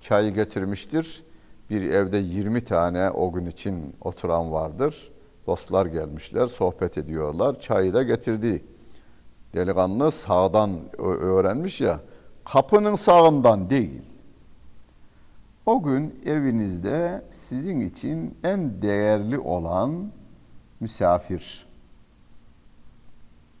Çayı 0.00 0.34
getirmiştir, 0.34 1.22
bir 1.70 1.82
evde 1.82 2.18
20 2.18 2.64
tane 2.64 3.10
o 3.10 3.32
gün 3.32 3.46
için 3.46 3.96
oturan 4.00 4.52
vardır. 4.52 5.10
Dostlar 5.46 5.86
gelmişler, 5.86 6.46
sohbet 6.46 6.98
ediyorlar. 6.98 7.60
Çayı 7.60 7.94
da 7.94 8.02
getirdi. 8.02 8.64
Delikanlı 9.54 10.10
sağdan 10.10 10.80
öğrenmiş 10.98 11.80
ya, 11.80 12.00
kapının 12.44 12.94
sağından 12.94 13.70
değil. 13.70 14.02
O 15.66 15.82
gün 15.82 16.20
evinizde 16.26 17.24
sizin 17.48 17.80
için 17.80 18.38
en 18.44 18.82
değerli 18.82 19.38
olan 19.38 20.12
misafir 20.80 21.66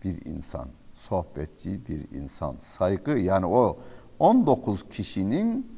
bir 0.04 0.24
insan, 0.24 0.68
sohbetçi 1.10 1.80
bir 1.88 2.18
insan, 2.18 2.56
saygı 2.60 3.10
yani 3.10 3.46
o 3.46 3.76
19 4.18 4.88
kişinin 4.88 5.70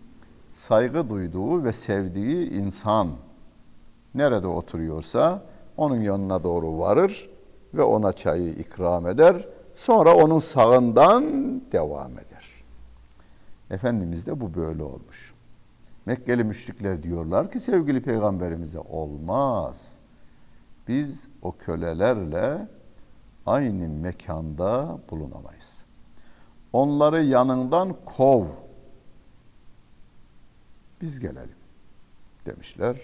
saygı 0.53 1.11
duyduğu 1.11 1.65
ve 1.65 1.73
sevdiği 1.73 2.51
insan 2.51 3.09
nerede 4.15 4.47
oturuyorsa 4.47 5.43
onun 5.77 6.01
yanına 6.01 6.43
doğru 6.43 6.79
varır 6.79 7.31
ve 7.75 7.83
ona 7.83 8.13
çayı 8.13 8.53
ikram 8.53 9.07
eder. 9.07 9.49
Sonra 9.77 10.17
onun 10.17 10.39
sağından 10.39 11.25
devam 11.73 12.13
eder. 12.13 12.65
Efendimiz 13.71 14.27
de 14.27 14.41
bu 14.41 14.55
böyle 14.55 14.83
olmuş. 14.83 15.35
Mekkeli 16.07 16.45
müşrikler 16.45 17.03
diyorlar 17.03 17.51
ki 17.51 17.61
sevgili 17.61 18.03
peygamberimize 18.03 18.79
olmaz. 18.79 19.77
Biz 20.89 21.27
o 21.43 21.53
kölelerle 21.53 22.69
aynı 23.47 23.89
mekanda 23.89 24.99
bulunamayız. 25.11 25.85
Onları 26.73 27.23
yanından 27.23 27.97
kov 28.05 28.45
biz 31.01 31.21
gelelim 31.21 31.57
demişler. 32.47 32.97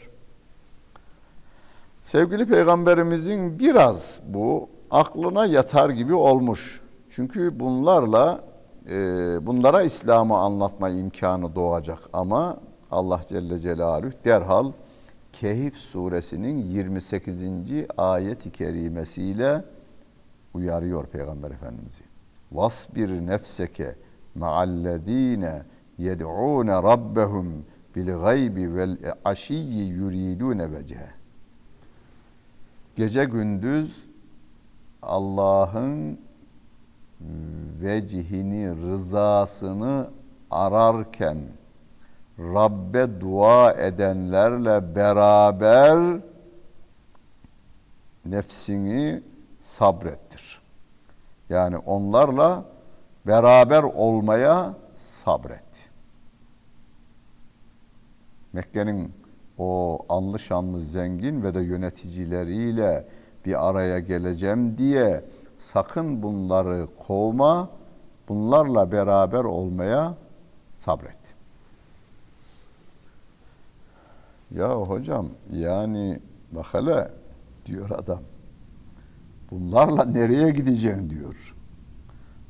Sevgili 2.02 2.46
peygamberimizin 2.46 3.58
biraz 3.58 4.20
bu 4.26 4.68
aklına 4.90 5.46
yatar 5.46 5.90
gibi 5.90 6.14
olmuş. 6.14 6.80
Çünkü 7.10 7.60
bunlarla 7.60 8.44
e, 8.90 8.96
bunlara 9.46 9.82
İslam'ı 9.82 10.38
anlatma 10.38 10.88
imkanı 10.88 11.54
doğacak 11.54 11.98
ama 12.12 12.56
Allah 12.90 13.20
Celle 13.28 13.58
Celaluhu 13.58 14.12
derhal 14.24 14.72
Kehif 15.32 15.76
suresinin 15.76 16.58
28. 16.58 17.42
ayet-i 17.96 18.50
kerimesiyle 18.50 19.64
uyarıyor 20.58 21.06
Peygamber 21.06 21.50
Efendimiz'i. 21.50 22.04
Vasbir 22.52 23.10
nefseke 23.26 23.94
ma'allezine 24.34 25.62
yed'ûne 25.98 26.82
rabbehum 26.82 27.64
bil 27.96 28.06
gaybi 28.06 28.74
vel 28.74 28.96
aşiyyi 29.24 29.88
yuridûne 29.88 30.72
vecehe. 30.72 31.10
Gece 32.96 33.24
gündüz 33.24 34.04
Allah'ın 35.02 36.18
vecihini, 37.82 38.76
rızasını 38.82 40.10
ararken 40.50 41.38
Rabbe 42.38 43.20
dua 43.20 43.72
edenlerle 43.72 44.94
beraber 44.94 46.20
nefsini 48.26 49.22
sabrettir. 49.68 50.60
Yani 51.48 51.78
onlarla 51.78 52.64
beraber 53.26 53.82
olmaya 53.82 54.74
sabret. 54.96 55.90
Mekke'nin 58.52 59.12
o 59.58 59.98
anlı 60.08 60.38
şanlı 60.38 60.80
zengin 60.80 61.42
ve 61.42 61.54
de 61.54 61.60
yöneticileriyle 61.60 63.06
bir 63.46 63.68
araya 63.68 63.98
geleceğim 63.98 64.78
diye 64.78 65.24
sakın 65.58 66.22
bunları 66.22 66.88
kovma, 67.06 67.70
bunlarla 68.28 68.92
beraber 68.92 69.44
olmaya 69.44 70.14
sabret. 70.78 71.18
Ya 74.50 74.74
hocam 74.74 75.28
yani 75.50 76.20
bak 76.52 76.66
hele 76.74 77.10
diyor 77.66 77.90
adam. 77.90 78.20
Bunlarla 79.50 80.04
nereye 80.04 80.50
gideceksin 80.50 81.10
diyor. 81.10 81.54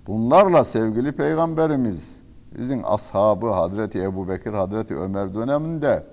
Bunlarla 0.07 0.65
sevgili 0.65 1.13
peygamberimiz 1.13 2.21
bizim 2.59 2.85
ashabı 2.85 3.47
Hazreti 3.47 4.03
Ebu 4.03 4.29
Bekir, 4.29 4.53
Hazreti 4.53 4.97
Ömer 4.97 5.35
döneminde 5.35 6.07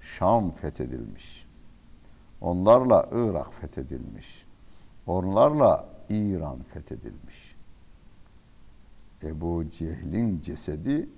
Şam 0.00 0.50
fethedilmiş. 0.50 1.46
Onlarla 2.40 3.08
Irak 3.12 3.54
fethedilmiş. 3.54 4.46
Onlarla 5.06 5.88
İran 6.10 6.58
fethedilmiş. 6.62 7.56
Ebu 9.22 9.64
Cehil'in 9.70 10.40
cesedi 10.40 11.08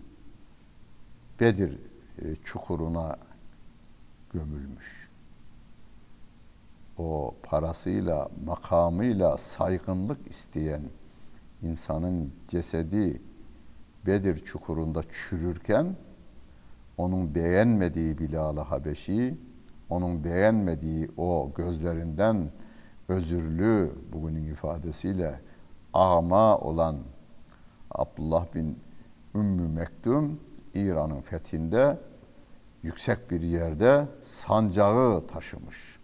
Bedir 1.40 1.78
e, 2.22 2.34
çukuruna 2.44 3.16
gömülmüş. 4.32 4.97
O 6.98 7.34
parasıyla, 7.42 8.28
makamıyla 8.44 9.36
saygınlık 9.36 10.30
isteyen 10.30 10.82
insanın 11.62 12.32
cesedi 12.48 13.20
Bedir 14.06 14.44
çukurunda 14.44 15.02
çürürken 15.02 15.96
onun 16.96 17.34
beğenmediği 17.34 18.18
Bilal-ı 18.18 18.60
Habeşi, 18.60 19.38
onun 19.90 20.24
beğenmediği 20.24 21.10
o 21.16 21.50
gözlerinden 21.56 22.50
özürlü 23.08 23.92
bugünün 24.12 24.46
ifadesiyle 24.46 25.40
ama 25.92 26.58
olan 26.58 26.96
Abdullah 27.90 28.54
bin 28.54 28.78
Ümmü 29.34 29.68
Mektum 29.68 30.40
İran'ın 30.74 31.20
fethinde 31.20 31.98
yüksek 32.82 33.30
bir 33.30 33.40
yerde 33.40 34.06
sancağı 34.24 35.26
taşımış. 35.26 35.97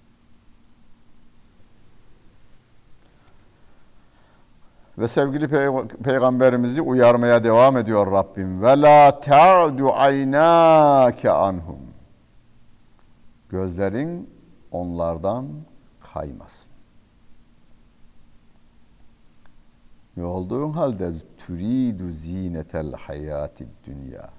Ve 4.98 5.08
sevgili 5.08 5.44
pey- 5.44 5.88
peygamberimizi 5.88 6.82
uyarmaya 6.82 7.44
devam 7.44 7.76
ediyor 7.76 8.12
Rabbim. 8.12 8.62
Ve 8.62 8.80
la 8.80 9.20
ta'du 9.20 9.92
aynake 9.92 11.30
anhum. 11.30 11.78
Gözlerin 13.50 14.30
onlardan 14.72 15.46
kaymasın. 16.12 16.66
Ne 20.16 20.24
olduğun 20.24 20.70
halde 20.70 21.12
türidu 21.46 22.10
zinetel 22.10 22.92
hayati 22.92 23.66
dünya. 23.86 24.30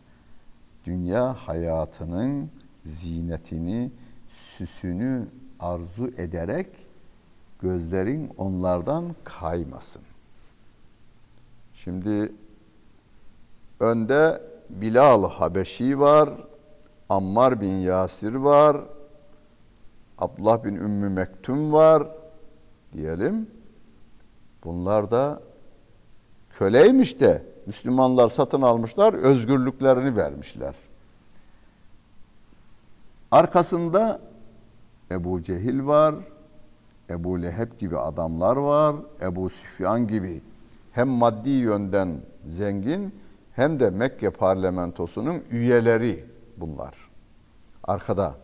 Dünya 0.86 1.34
hayatının 1.34 2.50
zinetini, 2.84 3.92
süsünü 4.30 5.28
arzu 5.60 6.08
ederek 6.08 6.68
gözlerin 7.62 8.32
onlardan 8.38 9.16
kaymasın. 9.24 10.02
Şimdi 11.76 12.32
önde 13.80 14.42
Bilal 14.70 15.30
Habeşi 15.30 16.00
var, 16.00 16.30
Ammar 17.10 17.62
bin 17.62 17.74
Yasir 17.80 18.34
var, 18.34 18.78
Abdullah 20.18 20.64
bin 20.64 20.76
Ümmü 20.76 21.10
Mektum 21.10 21.74
var 21.74 22.08
diyelim. 22.94 23.48
Bunlar 24.64 25.12
da 25.12 25.42
köleymiş 26.58 27.20
de 27.20 27.44
Müslümanlar 27.66 28.30
satın 28.30 28.62
almışlar, 28.62 29.14
özgürlüklerini 29.14 30.16
vermişler. 30.16 30.76
Arkasında 33.32 34.20
Ebu 35.12 35.44
Cehil 35.44 35.86
var, 35.86 36.16
Ebu 37.10 37.42
Leheb 37.42 37.80
gibi 37.80 37.98
adamlar 37.98 38.56
var, 38.56 38.96
Ebu 39.22 39.50
Süfyan 39.50 40.08
gibi 40.08 40.42
hem 40.96 41.08
maddi 41.08 41.50
yönden 41.50 42.22
zengin 42.48 43.16
hem 43.54 43.80
de 43.80 43.90
Mekke 43.90 44.30
parlamentosunun 44.30 45.44
üyeleri 45.52 46.26
bunlar. 46.58 46.94
Arkada. 47.84 48.36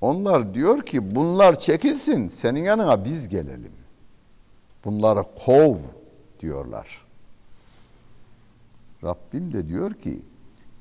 Onlar 0.00 0.54
diyor 0.54 0.82
ki 0.82 1.14
bunlar 1.14 1.58
çekilsin 1.58 2.28
senin 2.28 2.62
yanına 2.62 3.04
biz 3.04 3.28
gelelim. 3.28 3.72
Bunları 4.84 5.24
kov 5.44 5.76
diyorlar. 6.40 7.06
Rabbim 9.04 9.52
de 9.52 9.68
diyor 9.68 9.94
ki 9.94 10.22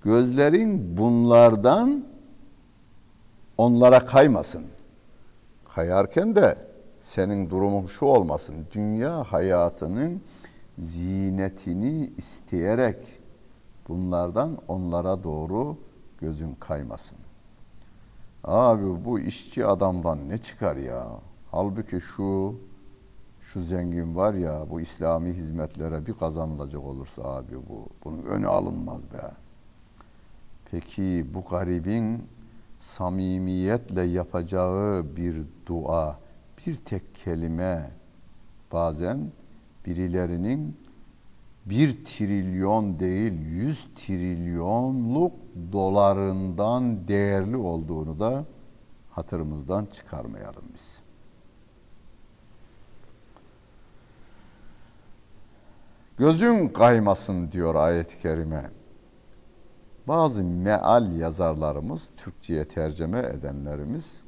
gözlerin 0.03 0.97
bunlardan 0.97 2.05
onlara 3.57 4.05
kaymasın. 4.05 4.65
Kayarken 5.75 6.35
de 6.35 6.57
senin 7.01 7.49
durumun 7.49 7.87
şu 7.87 8.05
olmasın. 8.05 8.55
Dünya 8.73 9.23
hayatının 9.23 10.21
zinetini 10.79 12.11
isteyerek 12.17 12.97
bunlardan 13.87 14.57
onlara 14.67 15.23
doğru 15.23 15.77
gözün 16.21 16.55
kaymasın. 16.59 17.17
Abi 18.43 19.05
bu 19.05 19.19
işçi 19.19 19.65
adamdan 19.65 20.29
ne 20.29 20.37
çıkar 20.37 20.75
ya? 20.75 21.07
Halbuki 21.51 22.01
şu 22.01 22.55
şu 23.41 23.63
zengin 23.63 24.15
var 24.15 24.33
ya 24.33 24.65
bu 24.69 24.81
İslami 24.81 25.33
hizmetlere 25.33 26.05
bir 26.05 26.13
kazanılacak 26.13 26.83
olursa 26.83 27.23
abi 27.23 27.55
bu 27.69 27.87
bunun 28.03 28.23
önü 28.23 28.47
alınmaz 28.47 29.01
be. 29.01 29.31
Peki 30.71 31.25
bu 31.33 31.43
garibin 31.49 32.23
samimiyetle 32.79 34.01
yapacağı 34.01 35.05
bir 35.17 35.41
dua, 35.67 36.19
bir 36.67 36.75
tek 36.75 37.15
kelime 37.15 37.91
bazen 38.73 39.31
birilerinin 39.85 40.77
bir 41.65 42.05
trilyon 42.05 42.99
değil 42.99 43.33
yüz 43.41 43.87
trilyonluk 43.95 45.33
dolarından 45.71 47.07
değerli 47.07 47.57
olduğunu 47.57 48.19
da 48.19 48.45
hatırımızdan 49.11 49.85
çıkarmayalım 49.85 50.63
biz. 50.73 50.99
Gözün 56.17 56.67
kaymasın 56.67 57.51
diyor 57.51 57.75
ayet-i 57.75 58.21
kerime. 58.21 58.69
Bazı 60.07 60.43
meal 60.43 61.15
yazarlarımız, 61.15 62.09
Türkçe'ye 62.17 62.67
tercüme 62.67 63.19
edenlerimiz 63.19 64.21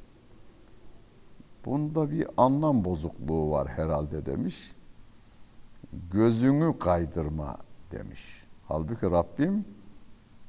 bunda 1.66 2.12
bir 2.12 2.28
anlam 2.38 2.86
bozukluğu 2.86 3.52
var 3.52 3.68
herhalde 3.68 4.26
demiş. 4.26 4.72
Gözünü 6.12 6.80
kaydırma 6.80 7.58
demiş. 7.92 8.44
Halbuki 8.68 9.06
Rabbim 9.06 9.66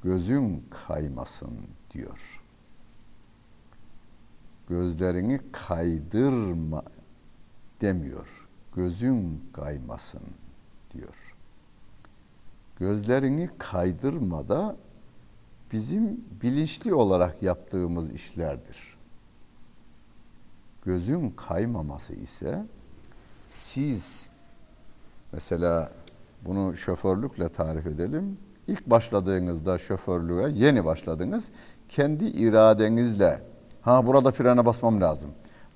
gözün 0.03 0.65
kaymasın 0.87 1.59
diyor. 1.93 2.41
Gözlerini 4.69 5.39
kaydırma 5.51 6.83
demiyor. 7.81 8.27
Gözün 8.75 9.43
kaymasın 9.53 10.23
diyor. 10.93 11.15
Gözlerini 12.79 13.49
kaydırma 13.57 14.49
da 14.49 14.75
bizim 15.71 16.25
bilinçli 16.43 16.93
olarak 16.93 17.43
yaptığımız 17.43 18.13
işlerdir. 18.13 18.97
Gözün 20.85 21.29
kaymaması 21.29 22.13
ise 22.13 22.65
siz 23.49 24.28
mesela 25.31 25.91
bunu 26.45 26.77
şoförlükle 26.77 27.49
tarif 27.49 27.87
edelim. 27.87 28.37
İlk 28.67 28.89
başladığınızda 28.89 29.77
şoförlüğe 29.77 30.49
yeni 30.49 30.85
başladınız. 30.85 31.51
Kendi 31.89 32.25
iradenizle 32.25 33.41
ha 33.81 34.05
burada 34.05 34.31
frene 34.31 34.65
basmam 34.65 35.01
lazım. 35.01 35.29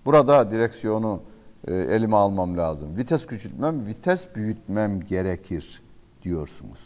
Burada 0.05 0.51
direksiyonu 0.51 1.21
e, 1.67 1.73
elime 1.73 2.15
almam 2.15 2.57
lazım. 2.57 2.97
Vites 2.97 3.25
küçültmem, 3.25 3.85
vites 3.85 4.35
büyütmem 4.35 5.01
gerekir 5.01 5.81
diyorsunuz. 6.23 6.79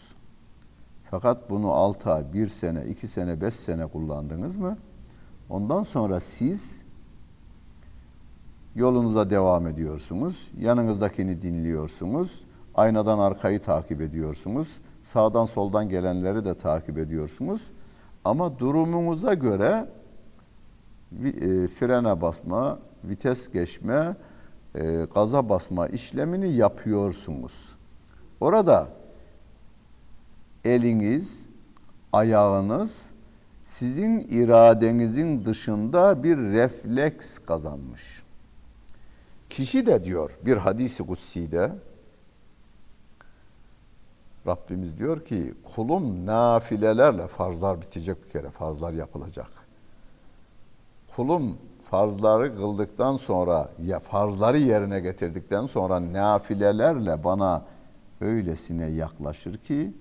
Fakat 1.11 1.49
bunu 1.49 1.71
6 1.71 2.11
ay, 2.11 2.33
1 2.33 2.47
sene, 2.47 2.85
2 2.85 3.07
sene, 3.07 3.41
5 3.41 3.53
sene 3.53 3.87
kullandınız 3.87 4.55
mı? 4.55 4.77
Ondan 5.49 5.83
sonra 5.83 6.19
siz 6.19 6.81
yolunuza 8.75 9.29
devam 9.29 9.67
ediyorsunuz. 9.67 10.47
Yanınızdakini 10.59 11.41
dinliyorsunuz. 11.41 12.41
Aynadan 12.77 13.19
arkayı 13.19 13.59
takip 13.59 14.01
ediyorsunuz. 14.01 14.67
Sağdan 15.03 15.45
soldan 15.45 15.89
gelenleri 15.89 16.45
de 16.45 16.53
takip 16.53 16.97
ediyorsunuz. 16.97 17.61
Ama 18.25 18.59
durumunuza 18.59 19.33
göre 19.33 19.85
e, 21.23 21.67
frene 21.67 22.21
basma, 22.21 22.79
vites 23.03 23.51
geçme, 23.51 24.15
e, 24.75 25.07
gaza 25.13 25.49
basma 25.49 25.87
işlemini 25.87 26.53
yapıyorsunuz. 26.53 27.53
Orada 28.41 28.87
eliniz, 30.65 31.45
ayağınız 32.13 33.05
sizin 33.65 34.19
iradenizin 34.19 35.45
dışında 35.45 36.23
bir 36.23 36.37
refleks 36.37 37.37
kazanmış. 37.39 38.23
Kişi 39.49 39.85
de 39.85 40.03
diyor 40.03 40.31
bir 40.45 40.57
hadisi 40.57 41.03
kutsi'de 41.03 41.71
Rabbimiz 44.47 44.97
diyor 44.97 45.25
ki 45.25 45.53
kulum 45.75 46.25
nafilelerle 46.25 47.27
farzlar 47.27 47.81
bitecek 47.81 48.25
bir 48.25 48.29
kere 48.29 48.49
farzlar 48.49 48.93
yapılacak. 48.93 49.49
Kulum 51.15 51.57
farzları 51.91 52.55
kıldıktan 52.55 53.17
sonra 53.17 53.69
ya 53.85 53.99
farzları 53.99 54.57
yerine 54.57 54.99
getirdikten 54.99 55.65
sonra 55.65 56.13
nafilelerle 56.13 57.23
bana 57.23 57.65
öylesine 58.21 58.87
yaklaşır 58.87 59.57
ki 59.57 59.93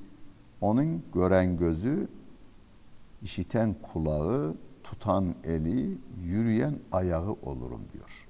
onun 0.61 1.03
gören 1.15 1.59
gözü, 1.59 2.09
işiten 3.23 3.75
kulağı, 3.93 4.55
tutan 4.85 5.35
eli, 5.45 5.99
yürüyen 6.25 6.75
ayağı 6.93 7.37
olurum 7.43 7.81
diyor. 7.93 8.27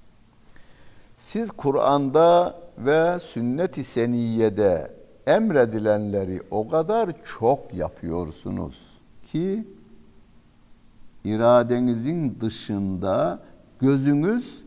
Siz 1.17 1.51
Kur'an'da 1.51 2.59
ve 2.77 3.19
sünnet-i 3.19 3.83
seniyede 3.83 4.91
emredilenleri 5.27 6.41
o 6.51 6.69
kadar 6.69 7.09
çok 7.39 7.73
yapıyorsunuz 7.73 8.79
ki 9.31 9.67
iradenizin 11.25 12.37
dışında 12.41 13.39
gözünüz 13.81 14.61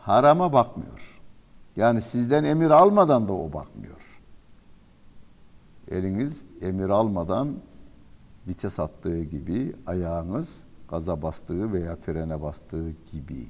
harama 0.00 0.52
bakmıyor. 0.52 1.20
Yani 1.76 2.02
sizden 2.02 2.44
emir 2.44 2.70
almadan 2.70 3.28
da 3.28 3.32
o 3.32 3.52
bakmıyor. 3.52 4.20
Eliniz 5.90 6.44
emir 6.60 6.88
almadan 6.88 7.54
vites 8.48 8.78
attığı 8.78 9.22
gibi 9.22 9.72
ayağınız 9.86 10.56
gaza 10.90 11.22
bastığı 11.22 11.72
veya 11.72 11.96
frene 11.96 12.42
bastığı 12.42 12.90
gibi. 13.12 13.46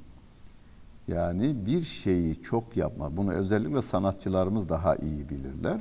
Yani 1.08 1.66
bir 1.66 1.82
şeyi 1.82 2.42
çok 2.42 2.76
yapma. 2.76 3.16
Bunu 3.16 3.32
özellikle 3.32 3.82
sanatçılarımız 3.82 4.68
daha 4.68 4.96
iyi 4.96 5.28
bilirler. 5.28 5.80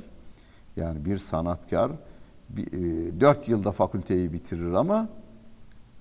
Yani 0.76 1.04
bir 1.04 1.18
sanatkar 1.18 1.92
bir, 2.48 2.66
e, 2.72 3.20
4 3.20 3.48
yılda 3.48 3.72
fakülteyi 3.72 4.32
bitirir 4.32 4.72
ama 4.72 5.08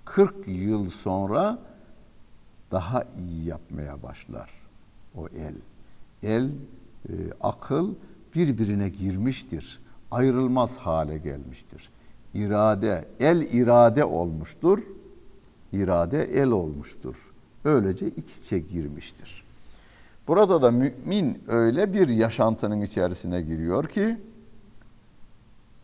40 0.05 0.47
yıl 0.47 0.89
sonra 0.89 1.59
daha 2.71 3.03
iyi 3.03 3.45
yapmaya 3.45 4.03
başlar 4.03 4.49
o 5.15 5.27
el. 5.27 5.55
El, 6.23 6.49
e, 7.09 7.13
akıl 7.41 7.93
birbirine 8.36 8.89
girmiştir. 8.89 9.79
Ayrılmaz 10.12 10.77
hale 10.77 11.17
gelmiştir. 11.17 11.89
İrade, 12.33 13.05
el 13.19 13.41
irade 13.41 14.05
olmuştur. 14.05 14.79
İrade 15.71 16.23
el 16.23 16.47
olmuştur. 16.47 17.33
Böylece 17.65 18.08
iç 18.08 18.38
içe 18.38 18.60
girmiştir. 18.60 19.43
Burada 20.28 20.62
da 20.62 20.71
mümin 20.71 21.43
öyle 21.47 21.93
bir 21.93 22.08
yaşantının 22.10 22.82
içerisine 22.82 23.41
giriyor 23.41 23.88
ki 23.88 24.17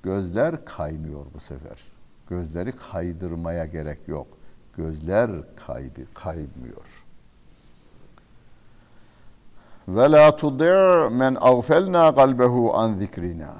gözler 0.03 0.65
kaymıyor 0.65 1.25
bu 1.33 1.39
sefer. 1.39 1.77
Gözleri 2.29 2.71
kaydırmaya 2.71 3.65
gerek 3.65 4.07
yok. 4.07 4.27
Gözler 4.77 5.31
kaybı 5.67 6.01
kaymıyor. 6.13 7.05
Ve 9.87 10.11
la 10.11 10.35
tudi' 10.35 11.09
men 11.11 11.37
aghfalna 11.41 12.15
kalbehu 12.15 12.77
an 12.77 12.93
zikrina. 12.93 13.55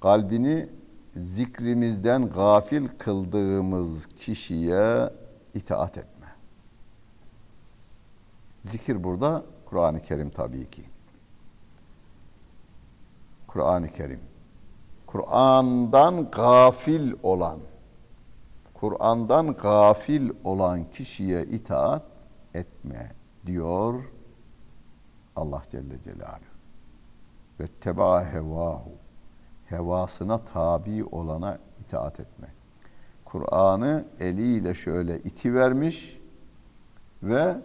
Kalbini 0.00 0.68
zikrimizden 1.16 2.28
gafil 2.28 2.88
kıldığımız 2.98 4.06
kişiye 4.06 5.10
itaat 5.54 5.98
etme. 5.98 6.26
Zikir 8.64 9.04
burada 9.04 9.42
Kur'an-ı 9.66 10.02
Kerim 10.02 10.30
tabii 10.30 10.70
ki. 10.70 10.84
Kur'an-ı 13.46 13.88
Kerim. 13.88 14.20
Kur'an'dan 15.06 16.30
gafil 16.30 17.12
olan, 17.22 17.58
Kur'an'dan 18.74 19.52
gafil 19.52 20.30
olan 20.44 20.90
kişiye 20.90 21.44
itaat 21.44 22.02
etme 22.54 23.12
diyor 23.46 24.04
Allah 25.36 25.62
Celle 25.70 26.02
Celaluhu. 26.02 26.50
Ve 27.60 27.66
teba 27.66 28.24
hevahu. 28.24 28.92
Hevasına 29.66 30.38
tabi 30.38 31.04
olana 31.04 31.58
itaat 31.80 32.20
etme. 32.20 32.48
Kur'an'ı 33.32 34.04
eliyle 34.20 34.74
şöyle 34.74 35.18
iti 35.18 35.54
vermiş 35.54 36.18
ve 37.22 37.56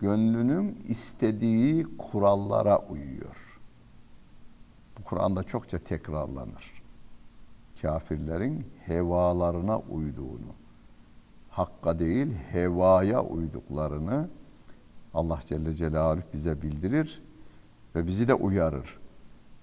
gönlünün 0.00 0.84
istediği 0.88 1.86
kurallara 1.98 2.78
uyuyor. 2.78 3.60
Bu 4.98 5.04
Kur'an'da 5.04 5.42
çokça 5.42 5.78
tekrarlanır. 5.78 6.82
Kafirlerin 7.82 8.66
hevalarına 8.86 9.78
uyduğunu, 9.78 10.52
hakka 11.50 11.98
değil 11.98 12.34
hevaya 12.52 13.24
uyduklarını 13.24 14.28
Allah 15.14 15.40
Celle 15.46 15.74
Celaluhu 15.74 16.24
bize 16.32 16.62
bildirir 16.62 17.22
ve 17.94 18.06
bizi 18.06 18.28
de 18.28 18.34
uyarır. 18.34 18.98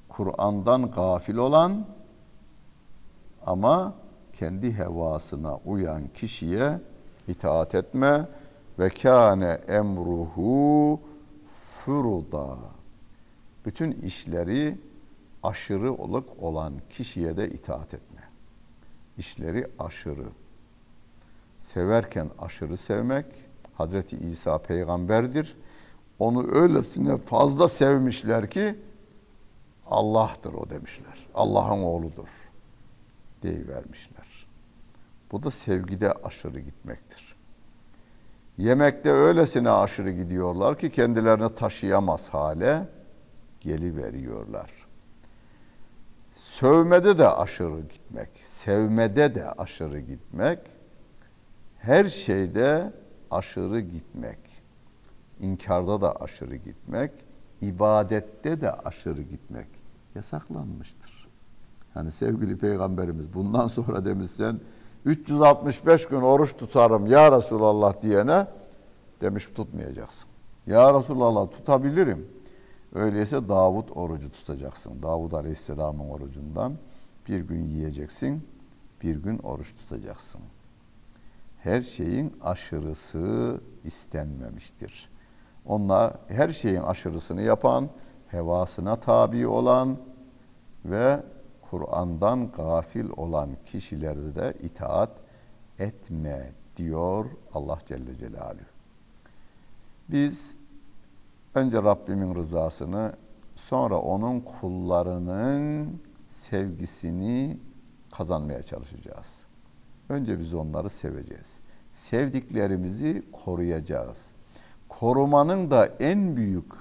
Kur'an'dan 0.09 0.91
gafil 0.91 1.35
olan 1.35 1.85
ama 3.45 3.93
kendi 4.41 4.73
hevasına 4.73 5.57
uyan 5.57 6.07
kişiye 6.07 6.79
itaat 7.27 7.75
etme 7.75 8.27
ve 8.79 8.89
kâne 8.89 9.59
emruhu 9.67 10.99
furuda. 11.47 12.57
Bütün 13.65 13.91
işleri 13.91 14.77
aşırı 15.43 15.93
olup 15.93 16.43
olan 16.43 16.73
kişiye 16.89 17.37
de 17.37 17.49
itaat 17.49 17.93
etme. 17.93 18.21
İşleri 19.17 19.67
aşırı. 19.79 20.27
Severken 21.61 22.29
aşırı 22.39 22.77
sevmek, 22.77 23.25
Hazreti 23.73 24.17
İsa 24.17 24.57
peygamberdir. 24.57 25.55
Onu 26.19 26.55
öylesine 26.55 27.17
fazla 27.17 27.67
sevmişler 27.67 28.49
ki 28.49 28.75
Allah'tır 29.89 30.53
o 30.53 30.69
demişler. 30.69 31.27
Allah'ın 31.35 31.83
oğludur 31.83 32.41
deyivermişler. 33.43 34.10
Bu 35.31 35.43
da 35.43 35.51
sevgide 35.51 36.13
aşırı 36.13 36.59
gitmektir. 36.59 37.35
Yemekte 38.57 39.11
öylesine 39.11 39.71
aşırı 39.71 40.11
gidiyorlar 40.11 40.77
ki 40.79 40.91
kendilerini 40.91 41.55
taşıyamaz 41.55 42.29
hale 42.29 42.87
geliveriyorlar. 43.61 44.71
sövmede 46.35 47.17
de 47.17 47.29
aşırı 47.29 47.81
gitmek, 47.81 48.29
sevmede 48.45 49.35
de 49.35 49.51
aşırı 49.51 49.99
gitmek, 49.99 50.59
her 51.79 52.05
şeyde 52.05 52.93
aşırı 53.31 53.79
gitmek, 53.79 54.37
inkarda 55.39 56.01
da 56.01 56.15
aşırı 56.15 56.55
gitmek, 56.55 57.11
ibadette 57.61 58.61
de 58.61 58.71
aşırı 58.71 59.21
gitmek 59.21 59.67
yasaklanmıştır. 60.15 61.27
Hani 61.93 62.11
sevgili 62.11 62.57
peygamberimiz 62.57 63.33
bundan 63.33 63.67
sonra 63.77 64.05
demişsen 64.05 64.59
365 65.05 66.07
gün 66.07 66.21
oruç 66.21 66.57
tutarım 66.57 67.07
ya 67.07 67.37
Resulallah 67.37 68.01
diyene 68.01 68.47
demiş 69.21 69.49
tutmayacaksın. 69.55 70.29
Ya 70.67 70.93
Resulallah 70.93 71.51
tutabilirim. 71.51 72.27
Öyleyse 72.95 73.49
Davut 73.49 73.97
orucu 73.97 74.31
tutacaksın. 74.31 74.93
Davud 75.03 75.31
Aleyhisselam'ın 75.31 76.09
orucundan 76.09 76.73
bir 77.27 77.39
gün 77.39 77.63
yiyeceksin, 77.63 78.47
bir 79.03 79.15
gün 79.15 79.37
oruç 79.37 79.75
tutacaksın. 79.75 80.41
Her 81.59 81.81
şeyin 81.81 82.33
aşırısı 82.43 83.57
istenmemiştir. 83.83 85.09
Onlar 85.65 86.13
her 86.27 86.49
şeyin 86.49 86.81
aşırısını 86.81 87.41
yapan, 87.41 87.89
hevasına 88.27 88.95
tabi 88.95 89.47
olan 89.47 89.97
ve 90.85 91.19
Kur'an'dan 91.71 92.51
gafil 92.51 93.09
olan 93.17 93.49
kişilerde 93.65 94.35
de 94.35 94.53
itaat 94.63 95.11
etme 95.79 96.51
diyor 96.77 97.25
Allah 97.53 97.79
Celle 97.87 98.15
Celaluhu. 98.15 98.65
Biz 100.09 100.55
önce 101.55 101.77
Rabbimin 101.83 102.35
rızasını 102.35 103.13
sonra 103.55 103.99
onun 103.99 104.39
kullarının 104.39 106.01
sevgisini 106.29 107.57
kazanmaya 108.11 108.63
çalışacağız. 108.63 109.45
Önce 110.09 110.39
biz 110.39 110.53
onları 110.53 110.89
seveceğiz. 110.89 111.47
Sevdiklerimizi 111.93 113.23
koruyacağız. 113.31 114.25
Korumanın 114.89 115.71
da 115.71 115.85
en 115.85 116.35
büyük 116.35 116.73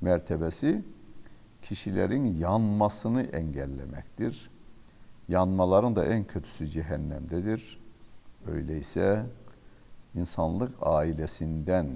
mertebesi 0.00 0.82
kişilerin 1.62 2.38
yanmasını 2.38 3.22
engellemektir. 3.22 4.50
Yanmaların 5.28 5.96
da 5.96 6.04
en 6.04 6.24
kötüsü 6.24 6.66
cehennemdedir. 6.66 7.80
Öyleyse 8.46 9.26
insanlık 10.14 10.74
ailesinden 10.82 11.86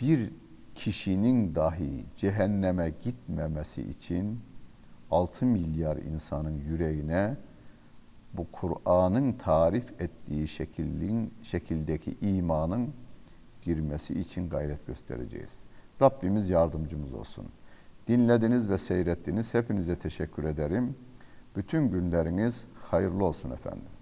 bir 0.00 0.30
kişinin 0.74 1.54
dahi 1.54 2.04
cehenneme 2.16 2.92
gitmemesi 3.02 3.82
için 3.82 4.40
6 5.10 5.46
milyar 5.46 5.96
insanın 5.96 6.58
yüreğine 6.70 7.36
bu 8.34 8.46
Kur'an'ın 8.52 9.32
tarif 9.32 10.00
ettiği 10.00 10.48
şeklin, 10.48 11.34
şekildeki 11.42 12.16
imanın 12.20 12.92
girmesi 13.62 14.20
için 14.20 14.48
gayret 14.48 14.86
göstereceğiz. 14.86 15.50
Rabbimiz 16.02 16.50
yardımcımız 16.50 17.14
olsun. 17.14 17.46
Dinlediniz 18.08 18.68
ve 18.68 18.78
seyrettiniz. 18.78 19.54
Hepinize 19.54 19.96
teşekkür 19.96 20.44
ederim. 20.44 20.96
Bütün 21.56 21.88
günleriniz 21.90 22.64
hayırlı 22.74 23.24
olsun 23.24 23.50
efendim. 23.50 23.95